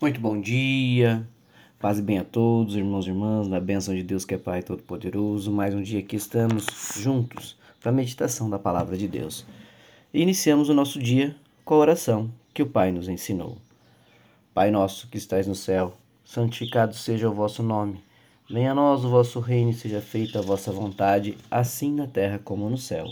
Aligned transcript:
Muito 0.00 0.18
bom 0.18 0.40
dia, 0.40 1.28
paz 1.78 1.98
e 1.98 2.02
bem 2.02 2.16
a 2.16 2.24
todos, 2.24 2.74
irmãos 2.74 3.06
e 3.06 3.10
irmãs, 3.10 3.46
na 3.46 3.60
bênção 3.60 3.94
de 3.94 4.02
Deus 4.02 4.24
que 4.24 4.34
é 4.34 4.38
Pai 4.38 4.62
Todo-Poderoso. 4.62 5.52
Mais 5.52 5.74
um 5.74 5.82
dia 5.82 6.02
que 6.02 6.16
estamos 6.16 6.64
juntos 6.96 7.54
para 7.78 7.90
a 7.90 7.94
meditação 7.94 8.48
da 8.48 8.58
Palavra 8.58 8.96
de 8.96 9.06
Deus. 9.06 9.44
E 10.14 10.22
iniciamos 10.22 10.70
o 10.70 10.74
nosso 10.74 10.98
dia 10.98 11.36
com 11.66 11.74
a 11.74 11.78
oração 11.80 12.30
que 12.54 12.62
o 12.62 12.66
Pai 12.66 12.90
nos 12.90 13.10
ensinou. 13.10 13.58
Pai 14.54 14.70
nosso 14.70 15.06
que 15.06 15.18
estais 15.18 15.46
no 15.46 15.54
céu, 15.54 15.94
santificado 16.24 16.94
seja 16.94 17.28
o 17.28 17.34
vosso 17.34 17.62
nome. 17.62 18.02
Venha 18.48 18.72
a 18.72 18.74
nós 18.74 19.04
o 19.04 19.10
vosso 19.10 19.38
reino 19.38 19.68
e 19.68 19.74
seja 19.74 20.00
feita 20.00 20.38
a 20.38 20.42
vossa 20.42 20.72
vontade, 20.72 21.36
assim 21.50 21.92
na 21.92 22.06
terra 22.06 22.40
como 22.42 22.70
no 22.70 22.78
céu. 22.78 23.04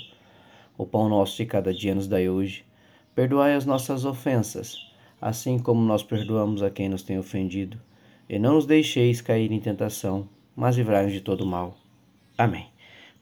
O 0.78 0.86
pão 0.86 1.06
nosso 1.06 1.36
de 1.36 1.44
cada 1.44 1.70
dia 1.70 1.94
nos 1.94 2.08
dai 2.08 2.30
hoje. 2.30 2.64
Perdoai 3.14 3.54
as 3.54 3.66
nossas 3.66 4.06
ofensas 4.06 4.87
assim 5.20 5.58
como 5.58 5.82
nós 5.82 6.02
perdoamos 6.02 6.62
a 6.62 6.70
quem 6.70 6.88
nos 6.88 7.02
tem 7.02 7.18
ofendido. 7.18 7.78
E 8.28 8.38
não 8.38 8.54
nos 8.54 8.66
deixeis 8.66 9.20
cair 9.20 9.50
em 9.50 9.60
tentação, 9.60 10.28
mas 10.54 10.76
livrai-nos 10.76 11.12
de 11.12 11.20
todo 11.20 11.46
mal. 11.46 11.76
Amém. 12.36 12.66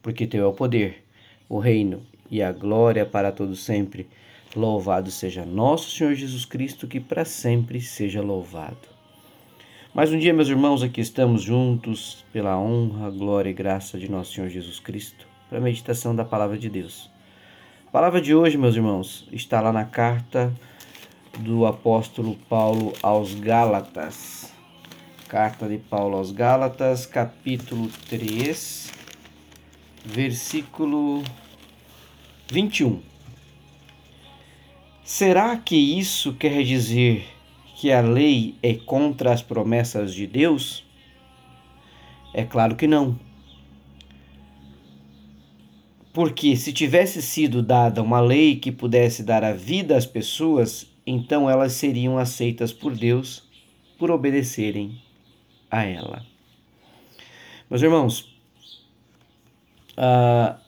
Porque 0.01 0.27
teu 0.27 0.43
é 0.43 0.47
o 0.47 0.53
poder, 0.53 1.03
o 1.49 1.59
reino 1.59 2.01
e 2.29 2.41
a 2.41 2.51
glória 2.51 3.05
para 3.05 3.31
todos 3.31 3.63
sempre. 3.63 4.07
Louvado 4.55 5.11
seja 5.11 5.45
nosso 5.45 5.91
Senhor 5.91 6.13
Jesus 6.13 6.45
Cristo, 6.45 6.87
que 6.87 6.99
para 6.99 7.25
sempre 7.25 7.81
seja 7.81 8.21
louvado. 8.21 8.97
Mais 9.93 10.11
um 10.11 10.19
dia, 10.19 10.33
meus 10.33 10.47
irmãos, 10.47 10.83
aqui 10.83 11.01
estamos 11.01 11.41
juntos 11.41 12.23
pela 12.31 12.59
honra, 12.59 13.09
glória 13.09 13.49
e 13.49 13.53
graça 13.53 13.97
de 13.97 14.09
nosso 14.09 14.33
Senhor 14.33 14.49
Jesus 14.49 14.79
Cristo, 14.79 15.27
para 15.49 15.57
a 15.57 15.61
meditação 15.61 16.15
da 16.15 16.23
palavra 16.23 16.57
de 16.57 16.69
Deus. 16.69 17.09
A 17.87 17.91
palavra 17.91 18.21
de 18.21 18.35
hoje, 18.35 18.57
meus 18.57 18.75
irmãos, 18.75 19.27
está 19.31 19.59
lá 19.59 19.71
na 19.73 19.85
carta 19.85 20.53
do 21.39 21.65
apóstolo 21.65 22.35
Paulo 22.49 22.93
aos 23.01 23.35
Gálatas. 23.35 24.51
Carta 25.27 25.67
de 25.67 25.77
Paulo 25.77 26.17
aos 26.17 26.31
Gálatas, 26.31 27.05
capítulo 27.05 27.89
3, 28.09 28.91
versículo 30.05 31.23
21. 32.49 33.01
Será 35.03 35.55
que 35.57 35.75
isso 35.75 36.33
quer 36.33 36.63
dizer 36.63 37.25
que 37.75 37.91
a 37.91 38.01
lei 38.01 38.55
é 38.63 38.73
contra 38.73 39.31
as 39.31 39.41
promessas 39.41 40.13
de 40.13 40.25
Deus? 40.25 40.83
É 42.33 42.43
claro 42.43 42.75
que 42.75 42.87
não. 42.87 43.19
Porque 46.11 46.55
se 46.55 46.73
tivesse 46.73 47.21
sido 47.21 47.61
dada 47.61 48.01
uma 48.01 48.19
lei 48.19 48.55
que 48.55 48.71
pudesse 48.71 49.21
dar 49.21 49.43
a 49.43 49.53
vida 49.53 49.95
às 49.95 50.05
pessoas, 50.05 50.96
então 51.07 51.49
elas 51.49 51.71
seriam 51.71 52.17
aceitas 52.17 52.73
por 52.73 52.93
Deus 52.93 53.47
por 53.97 54.11
obedecerem 54.11 55.01
a 55.71 55.83
ela. 55.85 56.25
Meus 57.69 57.81
irmãos, 57.81 58.37
uh, 59.97 60.59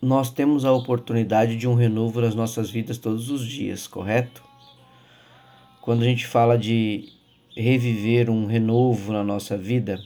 nós 0.00 0.30
temos 0.30 0.64
a 0.64 0.72
oportunidade 0.72 1.56
de 1.56 1.66
um 1.66 1.74
renovo 1.74 2.20
nas 2.20 2.34
nossas 2.34 2.70
vidas 2.70 2.96
todos 2.96 3.28
os 3.28 3.44
dias, 3.44 3.88
correto? 3.88 4.44
Quando 5.80 6.02
a 6.02 6.06
gente 6.06 6.24
fala 6.24 6.56
de 6.56 7.12
reviver 7.56 8.30
um 8.30 8.46
renovo 8.46 9.12
na 9.12 9.24
nossa 9.24 9.56
vida, 9.58 10.00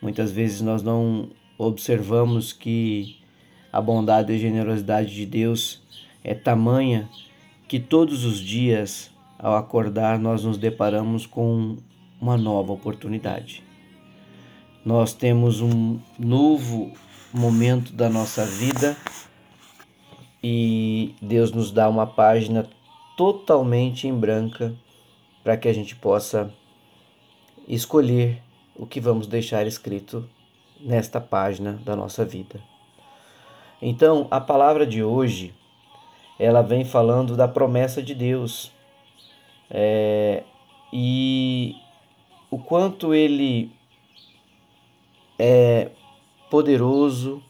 muitas 0.00 0.32
vezes 0.32 0.62
nós 0.62 0.82
não 0.82 1.30
observamos 1.58 2.52
que 2.52 3.18
a 3.70 3.80
bondade 3.80 4.32
e 4.32 4.38
generosidade 4.38 5.14
de 5.14 5.26
Deus 5.26 5.82
é 6.24 6.34
tamanha 6.34 7.08
que 7.68 7.78
todos 7.78 8.24
os 8.24 8.40
dias, 8.40 9.10
ao 9.38 9.54
acordar, 9.54 10.18
nós 10.18 10.42
nos 10.42 10.56
deparamos 10.56 11.26
com 11.26 11.76
uma 12.18 12.36
nova 12.36 12.72
oportunidade. 12.72 13.62
Nós 14.82 15.12
temos 15.12 15.60
um 15.60 16.00
novo 16.18 16.90
momento 17.32 17.92
da 17.92 18.08
nossa 18.08 18.46
vida 18.46 18.96
e 20.42 21.14
Deus 21.20 21.52
nos 21.52 21.70
dá 21.70 21.90
uma 21.90 22.06
página 22.06 22.66
totalmente 23.18 24.08
em 24.08 24.14
branca 24.18 24.74
para 25.44 25.58
que 25.58 25.68
a 25.68 25.72
gente 25.74 25.94
possa 25.94 26.50
escolher 27.66 28.42
o 28.74 28.86
que 28.86 28.98
vamos 28.98 29.26
deixar 29.26 29.66
escrito 29.66 30.26
nesta 30.80 31.20
página 31.20 31.74
da 31.84 31.94
nossa 31.94 32.24
vida. 32.24 32.60
Então, 33.82 34.26
a 34.30 34.40
palavra 34.40 34.86
de 34.86 35.04
hoje 35.04 35.54
ela 36.38 36.62
vem 36.62 36.84
falando 36.84 37.36
da 37.36 37.48
promessa 37.48 38.02
de 38.02 38.14
Deus. 38.14 38.72
É, 39.70 40.44
e 40.92 41.74
o 42.50 42.58
quanto 42.58 43.12
ele 43.12 43.72
é 45.38 45.90
poderoso, 46.48 47.42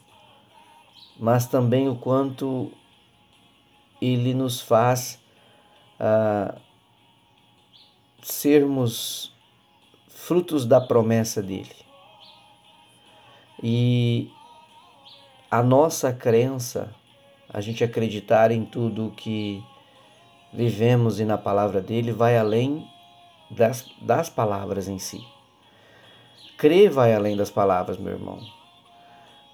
mas 1.19 1.47
também 1.47 1.89
o 1.89 1.97
quanto 1.97 2.73
ele 4.01 4.35
nos 4.35 4.61
faz 4.61 5.21
ah, 5.99 6.57
sermos 8.23 9.35
frutos 10.09 10.67
da 10.67 10.81
promessa 10.81 11.43
dele. 11.43 11.77
E 13.63 14.31
a 15.51 15.63
nossa 15.63 16.13
crença 16.13 16.95
a 17.49 17.61
gente 17.61 17.83
acreditar 17.83 18.51
em 18.51 18.65
tudo 18.65 19.13
que 19.17 19.63
vivemos 20.53 21.21
e 21.21 21.25
na 21.25 21.39
palavra 21.39 21.81
dele 21.81 22.13
vai 22.13 22.37
além 22.37 22.87
das, 23.51 23.87
das 24.01 24.29
palavras 24.29 24.89
em 24.89 24.99
si. 24.99 25.21
Crer 26.57 26.91
vai 26.91 27.15
além 27.15 27.37
das 27.37 27.51
palavras, 27.51 27.99
meu 27.99 28.13
irmão. 28.13 28.39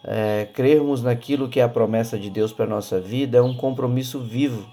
É, 0.02 0.48
crermos 0.52 1.02
naquilo 1.02 1.48
que 1.48 1.60
é 1.60 1.62
a 1.62 1.68
promessa 1.68 2.18
de 2.18 2.28
Deus 2.28 2.52
para 2.52 2.66
a 2.66 2.68
nossa 2.68 3.00
vida 3.00 3.38
é 3.38 3.42
um 3.42 3.56
compromisso 3.56 4.20
vivo 4.20 4.68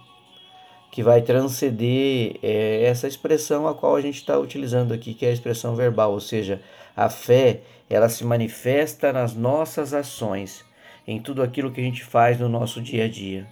que 0.91 1.01
vai 1.01 1.21
transcender 1.21 2.37
é, 2.43 2.83
essa 2.83 3.07
expressão 3.07 3.65
a 3.65 3.73
qual 3.73 3.95
a 3.95 4.01
gente 4.01 4.17
está 4.17 4.37
utilizando 4.37 4.93
aqui, 4.93 5.13
que 5.13 5.25
é 5.25 5.29
a 5.29 5.33
expressão 5.33 5.73
verbal, 5.73 6.11
ou 6.11 6.19
seja, 6.19 6.61
a 6.95 7.09
fé 7.09 7.61
ela 7.89 8.09
se 8.09 8.25
manifesta 8.25 9.13
nas 9.13 9.33
nossas 9.33 9.93
ações 9.93 10.65
em 11.11 11.19
tudo 11.19 11.43
aquilo 11.43 11.71
que 11.71 11.81
a 11.81 11.83
gente 11.83 12.05
faz 12.05 12.39
no 12.39 12.47
nosso 12.47 12.81
dia 12.81 13.03
a 13.03 13.09
dia. 13.09 13.45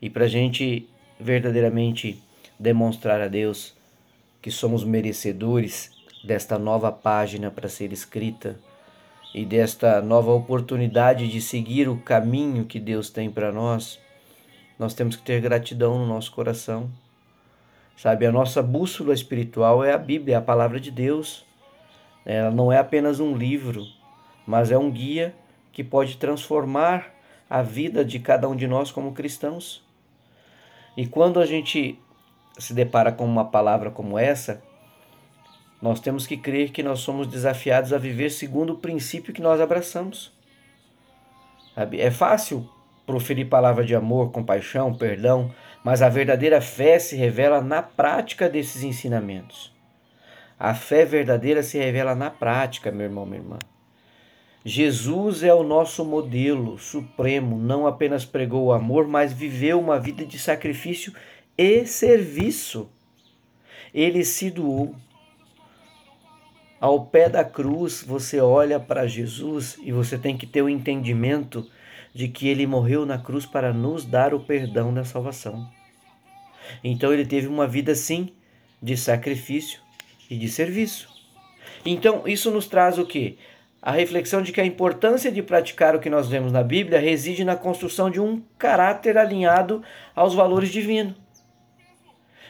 E 0.00 0.08
para 0.08 0.26
a 0.26 0.28
gente 0.28 0.88
verdadeiramente 1.18 2.22
demonstrar 2.58 3.20
a 3.20 3.26
Deus 3.26 3.74
que 4.40 4.50
somos 4.50 4.84
merecedores 4.84 5.90
desta 6.22 6.58
nova 6.58 6.92
página 6.92 7.50
para 7.50 7.68
ser 7.68 7.92
escrita 7.92 8.56
e 9.34 9.44
desta 9.44 10.00
nova 10.00 10.30
oportunidade 10.30 11.28
de 11.28 11.40
seguir 11.40 11.88
o 11.88 11.98
caminho 11.98 12.64
que 12.64 12.78
Deus 12.78 13.10
tem 13.10 13.28
para 13.30 13.50
nós, 13.50 13.98
nós 14.78 14.94
temos 14.94 15.16
que 15.16 15.22
ter 15.22 15.40
gratidão 15.40 15.98
no 15.98 16.06
nosso 16.06 16.30
coração. 16.30 16.88
Sabe, 17.96 18.26
a 18.26 18.32
nossa 18.32 18.62
bússola 18.62 19.12
espiritual 19.12 19.84
é 19.84 19.92
a 19.92 19.98
Bíblia, 19.98 20.36
é 20.36 20.38
a 20.38 20.42
palavra 20.42 20.78
de 20.80 20.90
Deus. 20.90 21.44
Ela 22.24 22.50
não 22.50 22.72
é 22.72 22.78
apenas 22.78 23.18
um 23.20 23.36
livro, 23.36 23.84
mas 24.46 24.70
é 24.70 24.78
um 24.78 24.90
guia 24.90 25.34
que 25.72 25.84
pode 25.84 26.16
transformar 26.16 27.14
a 27.48 27.62
vida 27.62 28.04
de 28.04 28.18
cada 28.18 28.48
um 28.48 28.54
de 28.54 28.66
nós 28.66 28.90
como 28.90 29.12
cristãos. 29.12 29.84
E 30.96 31.06
quando 31.06 31.40
a 31.40 31.46
gente 31.46 31.98
se 32.58 32.74
depara 32.74 33.10
com 33.10 33.24
uma 33.24 33.44
palavra 33.44 33.90
como 33.90 34.18
essa, 34.18 34.62
nós 35.80 35.98
temos 35.98 36.26
que 36.26 36.36
crer 36.36 36.70
que 36.70 36.82
nós 36.82 37.00
somos 37.00 37.26
desafiados 37.26 37.92
a 37.92 37.98
viver 37.98 38.30
segundo 38.30 38.74
o 38.74 38.78
princípio 38.78 39.32
que 39.32 39.40
nós 39.40 39.60
abraçamos. 39.60 40.32
É 41.92 42.10
fácil 42.10 42.68
proferir 43.06 43.48
palavra 43.48 43.84
de 43.84 43.94
amor, 43.94 44.30
compaixão, 44.30 44.94
perdão, 44.94 45.50
mas 45.82 46.02
a 46.02 46.08
verdadeira 46.08 46.60
fé 46.60 46.98
se 46.98 47.16
revela 47.16 47.60
na 47.60 47.82
prática 47.82 48.48
desses 48.48 48.82
ensinamentos. 48.82 49.74
A 50.58 50.74
fé 50.74 51.06
verdadeira 51.06 51.62
se 51.62 51.78
revela 51.78 52.14
na 52.14 52.30
prática, 52.30 52.90
meu 52.90 53.06
irmão, 53.06 53.24
minha 53.24 53.40
irmã. 53.40 53.58
Jesus 54.64 55.42
é 55.42 55.54
o 55.54 55.62
nosso 55.62 56.04
modelo 56.04 56.78
supremo, 56.78 57.58
não 57.58 57.86
apenas 57.86 58.26
pregou 58.26 58.66
o 58.66 58.72
amor, 58.72 59.08
mas 59.08 59.32
viveu 59.32 59.80
uma 59.80 59.98
vida 59.98 60.24
de 60.24 60.38
sacrifício 60.38 61.14
e 61.56 61.86
serviço. 61.86 62.90
Ele 63.92 64.22
se 64.22 64.50
doou. 64.50 64.94
Ao 66.78 67.06
pé 67.06 67.28
da 67.28 67.44
cruz, 67.44 68.02
você 68.06 68.40
olha 68.40 68.78
para 68.78 69.06
Jesus 69.06 69.78
e 69.82 69.92
você 69.92 70.18
tem 70.18 70.36
que 70.36 70.46
ter 70.46 70.62
o 70.62 70.68
entendimento 70.68 71.66
de 72.14 72.28
que 72.28 72.48
ele 72.48 72.66
morreu 72.66 73.06
na 73.06 73.18
cruz 73.18 73.46
para 73.46 73.72
nos 73.72 74.04
dar 74.04 74.34
o 74.34 74.40
perdão 74.40 74.92
da 74.92 75.04
salvação. 75.04 75.70
Então 76.82 77.12
ele 77.12 77.24
teve 77.24 77.46
uma 77.46 77.66
vida 77.66 77.94
sim 77.94 78.32
de 78.82 78.96
sacrifício 78.96 79.80
e 80.28 80.36
de 80.36 80.48
serviço. 80.48 81.08
Então 81.84 82.26
isso 82.26 82.50
nos 82.50 82.66
traz 82.66 82.98
o 82.98 83.06
que? 83.06 83.38
A 83.82 83.92
reflexão 83.92 84.42
de 84.42 84.52
que 84.52 84.60
a 84.60 84.66
importância 84.66 85.32
de 85.32 85.42
praticar 85.42 85.96
o 85.96 86.00
que 86.00 86.10
nós 86.10 86.28
vemos 86.28 86.52
na 86.52 86.62
Bíblia 86.62 87.00
reside 87.00 87.44
na 87.44 87.56
construção 87.56 88.10
de 88.10 88.20
um 88.20 88.42
caráter 88.58 89.16
alinhado 89.16 89.82
aos 90.14 90.34
valores 90.34 90.70
divinos. 90.70 91.14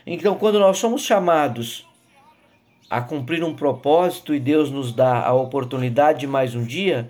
Então, 0.07 0.35
quando 0.35 0.59
nós 0.59 0.79
somos 0.79 1.03
chamados 1.03 1.87
a 2.89 3.01
cumprir 3.01 3.45
um 3.45 3.55
propósito 3.55 4.35
e 4.35 4.41
Deus 4.41 4.71
nos 4.71 4.93
dá 4.93 5.25
a 5.25 5.33
oportunidade 5.33 6.21
de 6.21 6.27
mais 6.27 6.57
um 6.57 6.65
dia, 6.65 7.09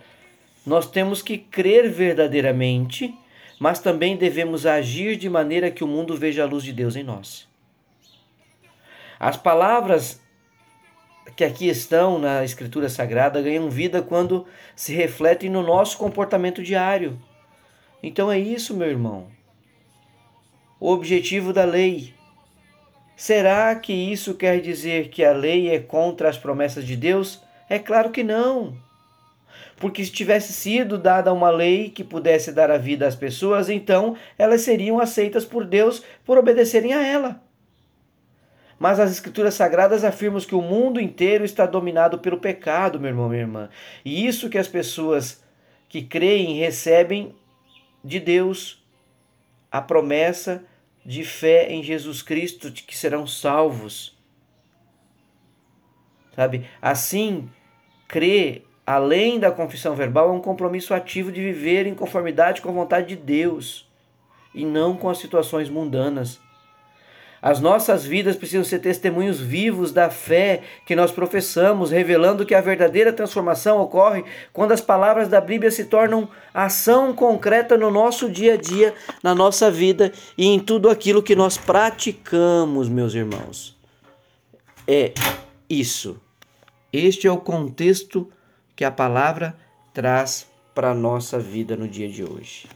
nós 0.67 0.91
temos 0.91 1.23
que 1.23 1.39
crer 1.39 1.91
verdadeiramente, 1.91 3.15
mas 3.59 3.79
também 3.79 4.17
devemos 4.17 4.67
agir 4.67 5.17
de 5.17 5.31
maneira 5.31 5.71
que 5.71 5.83
o 5.83 5.89
mundo 5.89 6.15
veja 6.15 6.43
a 6.43 6.47
luz 6.47 6.63
de 6.63 6.73
Deus 6.73 6.97
em 6.97 7.03
nós. 7.03 7.49
As 9.19 9.37
palavras 9.37 10.21
que 11.37 11.45
aqui 11.45 11.69
estão 11.69 12.19
na 12.19 12.45
Escritura 12.45 12.89
Sagrada 12.89 13.41
ganham 13.41 13.71
vida 13.71 14.03
quando 14.03 14.47
se 14.75 14.95
refletem 14.95 15.49
no 15.49 15.63
nosso 15.63 15.99
comportamento 15.99 16.63
diário. 16.63 17.19
Então 18.03 18.31
é 18.31 18.39
isso, 18.39 18.75
meu 18.75 18.89
irmão. 18.89 19.27
O 20.79 20.91
objetivo 20.91 21.53
da 21.53 21.65
lei. 21.65 22.15
Será 23.17 23.75
que 23.75 23.93
isso 23.93 24.35
quer 24.35 24.61
dizer 24.61 25.09
que 25.09 25.23
a 25.23 25.33
lei 25.33 25.69
é 25.69 25.79
contra 25.79 26.29
as 26.29 26.39
promessas 26.39 26.87
de 26.87 26.97
Deus? 26.97 27.43
É 27.69 27.79
claro 27.79 28.11
que 28.11 28.25
não. 28.25 28.75
Porque 29.77 30.05
se 30.05 30.11
tivesse 30.11 30.53
sido 30.53 30.97
dada 30.97 31.33
uma 31.33 31.51
lei 31.51 31.91
que 31.91 32.03
pudesse 32.03 32.53
dar 32.53 32.71
a 32.71 32.79
vida 32.79 33.07
às 33.07 33.15
pessoas, 33.15 33.69
então 33.69 34.17
elas 34.39 34.63
seriam 34.63 34.99
aceitas 34.99 35.45
por 35.45 35.65
Deus 35.65 36.03
por 36.25 36.39
obedecerem 36.39 36.95
a 36.95 37.03
ela. 37.07 37.50
Mas 38.81 38.99
as 38.99 39.11
Escrituras 39.11 39.53
Sagradas 39.53 40.05
afirmam 40.05 40.41
que 40.41 40.55
o 40.55 40.63
mundo 40.63 40.99
inteiro 40.99 41.45
está 41.45 41.67
dominado 41.67 42.19
pelo 42.19 42.41
pecado, 42.41 42.99
meu 42.99 43.11
irmão, 43.11 43.29
minha 43.29 43.43
irmã. 43.43 43.69
E 44.03 44.27
isso 44.27 44.49
que 44.49 44.57
as 44.57 44.67
pessoas 44.67 45.45
que 45.87 46.01
creem 46.01 46.59
recebem 46.59 47.35
de 48.03 48.19
Deus 48.19 48.83
a 49.71 49.83
promessa 49.83 50.65
de 51.05 51.23
fé 51.25 51.71
em 51.71 51.83
Jesus 51.83 52.23
Cristo, 52.23 52.71
de 52.71 52.83
que 52.83 52.97
serão 52.97 53.27
salvos. 53.27 54.17
Sabe? 56.35 56.67
Assim, 56.81 57.51
crer 58.09 58.65
além 58.87 59.39
da 59.39 59.53
confissão 59.53 59.95
verbal 59.95 60.31
é 60.31 60.33
um 60.33 60.41
compromisso 60.41 60.95
ativo 60.95 61.31
de 61.31 61.43
viver 61.43 61.87
em 61.87 61.95
conformidade 61.95 62.63
com 62.63 62.71
a 62.71 62.73
vontade 62.73 63.09
de 63.09 63.17
Deus 63.17 63.87
e 64.55 64.65
não 64.65 64.97
com 64.97 65.11
as 65.11 65.19
situações 65.19 65.69
mundanas. 65.69 66.41
As 67.43 67.59
nossas 67.59 68.05
vidas 68.05 68.37
precisam 68.37 68.65
ser 68.65 68.81
testemunhos 68.81 69.41
vivos 69.41 69.93
da 69.93 70.11
fé 70.11 70.63
que 70.85 70.95
nós 70.95 71.11
professamos, 71.11 71.91
revelando 71.91 72.45
que 72.45 72.55
a 72.55 72.61
verdadeira 72.61 73.13
transformação 73.13 73.81
ocorre 73.81 74.25
quando 74.53 74.73
as 74.73 74.83
palavras 74.83 75.29
da 75.29 75.41
Bíblia 75.41 75.71
se 75.71 75.87
tornam 75.87 76.29
ação 76.53 77.15
concreta 77.15 77.79
no 77.79 77.91
nosso 77.91 78.29
dia 78.29 78.55
a 78.55 78.57
dia, 78.57 78.95
na 79.23 79.35
nossa 79.35 79.71
vida 79.71 80.13
e 80.37 80.47
em 80.47 80.61
tudo 80.61 80.91
aquilo 80.91 81.23
que 81.23 81.35
nós 81.35 81.57
praticamos, 81.57 82.91
meus 82.91 83.15
irmãos. 83.15 83.75
É 84.87 85.15
isso. 85.69 86.21
Este 86.93 87.27
é 87.27 87.33
o 87.33 87.39
contexto 87.39 88.31
que 88.77 88.85
a 88.85 88.91
palavra 88.91 89.57
traz 89.95 90.47
para 90.75 90.91
a 90.91 90.95
nossa 90.95 91.39
vida 91.39 91.75
no 91.75 91.89
dia 91.89 92.09
de 92.09 92.23
hoje. 92.23 92.69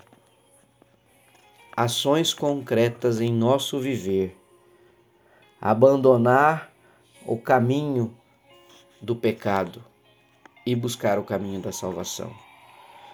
Ações 1.76 2.32
concretas 2.32 3.20
em 3.20 3.32
nosso 3.32 3.78
viver 3.78 4.43
abandonar 5.64 6.70
o 7.24 7.38
caminho 7.38 8.14
do 9.00 9.16
pecado 9.16 9.82
e 10.66 10.76
buscar 10.76 11.18
o 11.18 11.24
caminho 11.24 11.58
da 11.58 11.72
salvação. 11.72 12.30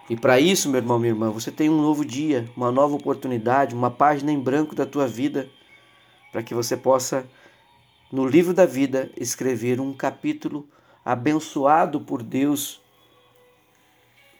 E 0.08 0.16
para 0.16 0.40
isso, 0.40 0.68
meu 0.68 0.80
irmão, 0.80 0.98
minha 0.98 1.12
irmã, 1.12 1.30
você 1.30 1.52
tem 1.52 1.70
um 1.70 1.80
novo 1.80 2.04
dia, 2.04 2.50
uma 2.56 2.72
nova 2.72 2.96
oportunidade, 2.96 3.72
uma 3.72 3.88
página 3.88 4.32
em 4.32 4.40
branco 4.40 4.74
da 4.74 4.84
tua 4.84 5.06
vida, 5.06 5.48
para 6.32 6.42
que 6.42 6.52
você 6.52 6.76
possa, 6.76 7.24
no 8.10 8.26
livro 8.26 8.52
da 8.52 8.66
vida, 8.66 9.12
escrever 9.16 9.80
um 9.80 9.92
capítulo 9.92 10.68
abençoado 11.04 12.00
por 12.00 12.20
Deus 12.20 12.82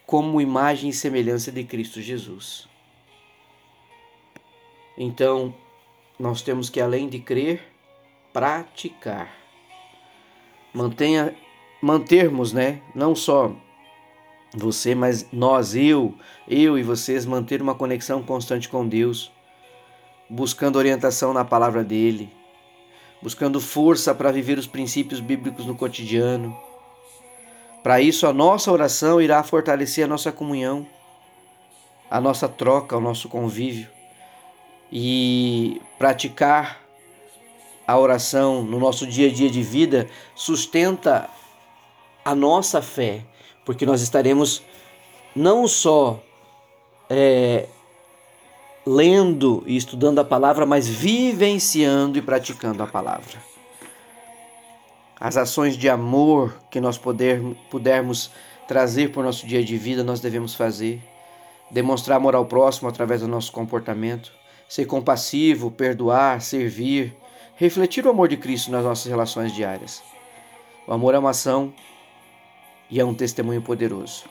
como 0.05 0.41
imagem 0.41 0.91
e 0.91 0.93
semelhança 0.93 1.53
de 1.53 1.63
Cristo 1.63 2.03
Jesus. 2.03 2.69
Então, 4.99 5.55
nós 6.19 6.43
temos 6.43 6.69
que, 6.69 6.81
além 6.81 7.09
de 7.09 7.21
crer, 7.21 7.71
praticar. 8.33 9.31
Mantenha, 10.73 11.35
mantermos, 11.83 12.53
né? 12.53 12.81
Não 12.95 13.15
só 13.15 13.53
você, 14.55 14.95
mas 14.95 15.27
nós, 15.33 15.75
eu, 15.75 16.15
eu 16.49 16.79
e 16.79 16.83
vocês, 16.83 17.25
manter 17.25 17.63
uma 17.63 17.75
conexão 17.75 18.23
constante 18.23 18.69
com 18.69 18.87
Deus, 18.87 19.33
buscando 20.29 20.77
orientação 20.77 21.33
na 21.33 21.45
palavra 21.45 21.85
dele, 21.85 22.33
buscando 23.23 23.61
força 23.61 24.15
para 24.15 24.33
viver 24.33 24.59
os 24.59 24.67
princípios 24.67 25.21
bíblicos 25.21 25.67
no 25.67 25.77
cotidiano. 25.77 26.57
Para 27.83 28.01
isso, 28.01 28.27
a 28.27 28.33
nossa 28.33 28.71
oração 28.71 29.21
irá 29.21 29.43
fortalecer 29.43 30.05
a 30.05 30.09
nossa 30.09 30.31
comunhão, 30.31 30.87
a 32.11 32.21
nossa 32.21 32.49
troca, 32.49 32.97
o 32.97 33.01
nosso 33.01 33.29
convívio 33.29 33.89
e 34.93 35.81
praticar 35.99 36.80
a 37.91 37.99
oração 37.99 38.63
no 38.63 38.79
nosso 38.79 39.05
dia 39.05 39.29
a 39.29 39.33
dia 39.33 39.51
de 39.51 39.65
vida 39.65 40.09
sustenta 40.33 41.29
a 42.25 42.37
nossa 42.37 42.81
fé, 42.81 43.25
porque 43.67 43.85
nós 43.85 44.01
estaremos 44.01 44.63
não 45.35 45.67
só 45.67 46.23
é, 47.09 47.67
lendo 48.87 49.65
e 49.67 49.77
estudando 49.77 50.21
a 50.21 50.25
palavra, 50.25 50.65
mas 50.65 50.87
vivenciando 50.87 52.17
e 52.17 52.23
praticando 52.23 52.81
a 52.81 52.87
palavra. 52.87 53.43
As 55.19 55.37
ações 55.37 55.77
de 55.77 55.89
amor 55.89 56.55
que 56.71 56.81
nós 56.81 56.97
poder, 56.97 57.43
pudermos 57.73 58.31
trazer 58.69 59.11
para 59.11 59.23
o 59.23 59.25
nosso 59.25 59.45
dia 59.45 59.65
de 59.65 59.77
vida, 59.77 60.05
nós 60.05 60.21
devemos 60.21 60.55
fazer. 60.55 61.03
Demonstrar 61.73 62.19
amor 62.19 62.37
ao 62.37 62.47
próximo 62.47 62.89
através 62.89 63.21
do 63.21 63.27
nosso 63.27 63.51
comportamento, 63.51 64.33
ser 64.69 64.87
compassivo, 64.87 65.73
perdoar, 65.73 66.41
servir, 66.41 67.17
refletir 67.61 68.07
o 68.07 68.11
amor 68.11 68.27
de 68.27 68.39
Cristo 68.39 68.71
nas 68.71 68.83
nossas 68.83 69.05
relações 69.05 69.53
diárias. 69.53 70.03
O 70.87 70.95
amor 70.95 71.15
é 71.15 71.19
uma 71.19 71.29
ação 71.29 71.75
e 72.91 72.99
é 72.99 73.05
um 73.05 73.13
testemunho 73.13 73.61
poderoso. 73.61 74.25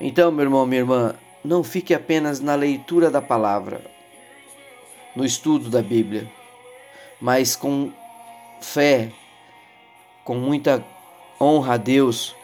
Então, 0.00 0.32
meu 0.32 0.46
irmão, 0.46 0.66
minha 0.66 0.80
irmã, 0.80 1.14
não 1.44 1.62
fique 1.62 1.94
apenas 1.94 2.40
na 2.40 2.56
leitura 2.56 3.08
da 3.08 3.22
palavra, 3.22 3.88
no 5.14 5.24
estudo 5.24 5.70
da 5.70 5.80
Bíblia, 5.80 6.28
mas 7.20 7.54
com 7.54 7.92
fé, 8.60 9.12
com 10.24 10.34
muita 10.34 10.84
honra 11.40 11.74
a 11.74 11.76
Deus, 11.76 12.34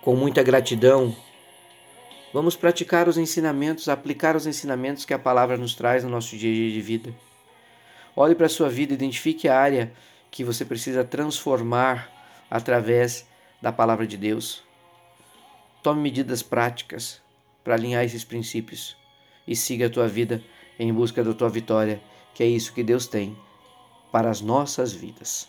com 0.00 0.16
muita 0.16 0.42
gratidão, 0.42 1.14
vamos 2.32 2.56
praticar 2.56 3.06
os 3.06 3.18
ensinamentos, 3.18 3.86
aplicar 3.86 4.34
os 4.34 4.46
ensinamentos 4.46 5.04
que 5.04 5.12
a 5.12 5.18
palavra 5.18 5.58
nos 5.58 5.74
traz 5.74 6.04
no 6.04 6.08
nosso 6.10 6.38
dia 6.38 6.50
a 6.50 6.54
dia 6.54 6.72
de 6.72 6.80
vida. 6.80 7.27
Olhe 8.16 8.34
para 8.34 8.46
a 8.46 8.50
sua 8.50 8.68
vida, 8.68 8.94
identifique 8.94 9.48
a 9.48 9.58
área 9.58 9.92
que 10.30 10.44
você 10.44 10.64
precisa 10.64 11.04
transformar 11.04 12.10
através 12.50 13.26
da 13.60 13.72
palavra 13.72 14.06
de 14.06 14.16
Deus. 14.16 14.62
Tome 15.82 16.00
medidas 16.00 16.42
práticas 16.42 17.20
para 17.62 17.74
alinhar 17.74 18.04
esses 18.04 18.24
princípios 18.24 18.96
e 19.46 19.54
siga 19.54 19.86
a 19.86 19.90
tua 19.90 20.08
vida 20.08 20.42
em 20.78 20.92
busca 20.92 21.22
da 21.24 21.32
tua 21.32 21.48
vitória, 21.48 22.00
que 22.34 22.42
é 22.42 22.46
isso 22.46 22.72
que 22.72 22.82
Deus 22.82 23.06
tem 23.06 23.36
para 24.12 24.30
as 24.30 24.40
nossas 24.40 24.92
vidas. 24.92 25.48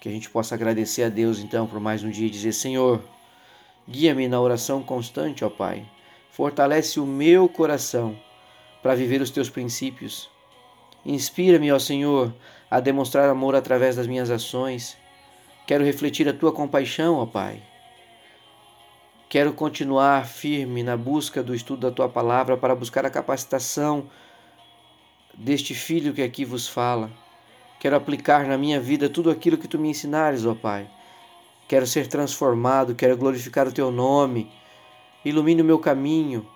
Que 0.00 0.08
a 0.08 0.12
gente 0.12 0.28
possa 0.28 0.54
agradecer 0.54 1.04
a 1.04 1.08
Deus 1.08 1.38
então 1.38 1.66
por 1.66 1.78
mais 1.78 2.02
um 2.02 2.10
dia 2.10 2.26
e 2.26 2.30
dizer: 2.30 2.52
Senhor, 2.52 3.02
guia-me 3.88 4.26
na 4.28 4.40
oração 4.40 4.82
constante, 4.82 5.44
ó 5.44 5.50
Pai. 5.50 5.86
Fortalece 6.30 6.98
o 6.98 7.06
meu 7.06 7.48
coração 7.48 8.18
para 8.82 8.94
viver 8.94 9.20
os 9.20 9.30
teus 9.30 9.48
princípios 9.48 10.28
Inspira-me, 11.04 11.72
ó 11.72 11.78
Senhor, 11.78 12.32
a 12.70 12.80
demonstrar 12.80 13.28
amor 13.28 13.54
através 13.54 13.96
das 13.96 14.06
minhas 14.06 14.30
ações. 14.30 14.96
Quero 15.66 15.84
refletir 15.84 16.28
a 16.28 16.32
tua 16.32 16.52
compaixão, 16.52 17.16
ó 17.16 17.26
Pai. 17.26 17.62
Quero 19.28 19.52
continuar 19.52 20.26
firme 20.26 20.82
na 20.82 20.96
busca 20.96 21.42
do 21.42 21.54
estudo 21.54 21.88
da 21.88 21.90
tua 21.90 22.08
palavra 22.08 22.56
para 22.56 22.74
buscar 22.74 23.06
a 23.06 23.10
capacitação 23.10 24.10
deste 25.34 25.74
filho 25.74 26.12
que 26.12 26.22
aqui 26.22 26.44
vos 26.44 26.68
fala. 26.68 27.10
Quero 27.80 27.96
aplicar 27.96 28.46
na 28.46 28.56
minha 28.56 28.78
vida 28.78 29.08
tudo 29.08 29.30
aquilo 29.30 29.58
que 29.58 29.66
tu 29.66 29.78
me 29.78 29.88
ensinares, 29.88 30.44
ó 30.44 30.54
Pai. 30.54 30.88
Quero 31.66 31.86
ser 31.86 32.06
transformado, 32.06 32.94
quero 32.94 33.16
glorificar 33.16 33.66
o 33.66 33.72
teu 33.72 33.90
nome. 33.90 34.52
Ilumine 35.24 35.62
o 35.62 35.64
meu 35.64 35.78
caminho. 35.78 36.46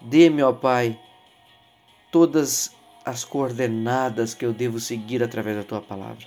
Dê-me, 0.00 0.42
ó 0.42 0.52
Pai, 0.52 0.98
todas 2.10 2.74
as 3.04 3.24
coordenadas 3.24 4.34
que 4.34 4.44
eu 4.44 4.52
devo 4.52 4.80
seguir 4.80 5.22
através 5.22 5.56
da 5.56 5.62
tua 5.62 5.80
palavra. 5.80 6.26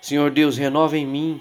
Senhor 0.00 0.30
Deus, 0.30 0.56
renova 0.56 0.96
em 0.96 1.06
mim, 1.06 1.40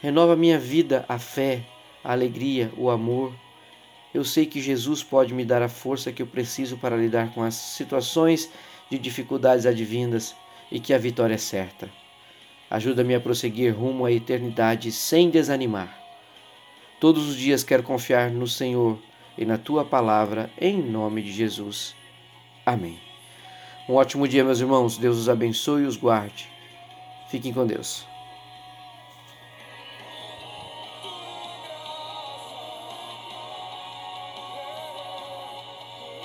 renova 0.00 0.36
minha 0.36 0.58
vida, 0.58 1.04
a 1.08 1.18
fé, 1.18 1.62
a 2.02 2.12
alegria, 2.12 2.72
o 2.76 2.90
amor. 2.90 3.32
Eu 4.12 4.24
sei 4.24 4.46
que 4.46 4.60
Jesus 4.60 5.02
pode 5.02 5.32
me 5.34 5.44
dar 5.44 5.62
a 5.62 5.68
força 5.68 6.12
que 6.12 6.22
eu 6.22 6.26
preciso 6.26 6.76
para 6.76 6.96
lidar 6.96 7.32
com 7.32 7.42
as 7.42 7.54
situações 7.54 8.50
de 8.90 8.98
dificuldades 8.98 9.66
advindas 9.66 10.34
e 10.70 10.80
que 10.80 10.92
a 10.92 10.98
vitória 10.98 11.34
é 11.34 11.38
certa. 11.38 11.90
Ajuda-me 12.68 13.14
a 13.14 13.20
prosseguir 13.20 13.76
rumo 13.76 14.04
à 14.04 14.12
eternidade 14.12 14.92
sem 14.92 15.30
desanimar. 15.30 15.96
Todos 17.00 17.28
os 17.28 17.36
dias 17.36 17.64
quero 17.64 17.82
confiar 17.82 18.30
no 18.30 18.46
Senhor 18.46 18.98
e 19.36 19.44
na 19.44 19.56
tua 19.56 19.84
palavra, 19.84 20.50
em 20.60 20.82
nome 20.82 21.22
de 21.22 21.32
Jesus. 21.32 21.99
Amém. 22.64 22.98
Um 23.88 23.94
ótimo 23.94 24.28
dia, 24.28 24.44
meus 24.44 24.60
irmãos. 24.60 24.98
Deus 24.98 25.18
os 25.18 25.28
abençoe 25.28 25.82
e 25.82 25.86
os 25.86 25.96
guarde. 25.96 26.48
Fiquem 27.28 27.52
com 27.52 27.66
Deus. 27.66 28.09